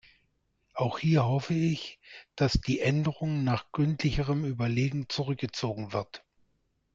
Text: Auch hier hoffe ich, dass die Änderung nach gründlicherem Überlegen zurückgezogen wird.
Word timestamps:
Auch 0.73 0.97
hier 0.97 1.25
hoffe 1.25 1.53
ich, 1.53 1.99
dass 2.35 2.53
die 2.53 2.79
Änderung 2.79 3.43
nach 3.43 3.71
gründlicherem 3.71 4.45
Überlegen 4.45 5.07
zurückgezogen 5.09 5.93
wird. 5.93 6.23